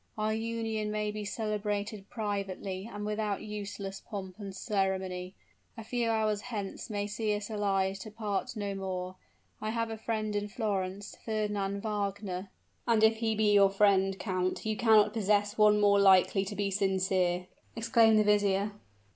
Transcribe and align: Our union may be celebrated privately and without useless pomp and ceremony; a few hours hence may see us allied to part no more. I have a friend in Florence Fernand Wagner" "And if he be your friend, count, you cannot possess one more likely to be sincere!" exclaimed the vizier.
Our 0.17 0.33
union 0.33 0.89
may 0.89 1.11
be 1.11 1.23
celebrated 1.25 2.09
privately 2.09 2.89
and 2.91 3.05
without 3.05 3.43
useless 3.43 4.01
pomp 4.03 4.39
and 4.39 4.51
ceremony; 4.55 5.35
a 5.77 5.83
few 5.83 6.09
hours 6.09 6.41
hence 6.41 6.89
may 6.89 7.05
see 7.05 7.35
us 7.35 7.51
allied 7.51 7.97
to 7.97 8.09
part 8.09 8.55
no 8.55 8.73
more. 8.73 9.17
I 9.61 9.69
have 9.69 9.91
a 9.91 9.97
friend 9.97 10.35
in 10.35 10.47
Florence 10.47 11.15
Fernand 11.23 11.83
Wagner" 11.83 12.49
"And 12.87 13.03
if 13.03 13.17
he 13.17 13.35
be 13.35 13.53
your 13.53 13.69
friend, 13.69 14.17
count, 14.17 14.65
you 14.65 14.75
cannot 14.75 15.13
possess 15.13 15.55
one 15.55 15.79
more 15.79 15.99
likely 15.99 16.45
to 16.45 16.55
be 16.55 16.71
sincere!" 16.71 17.45
exclaimed 17.75 18.17
the 18.17 18.23
vizier. 18.23 18.71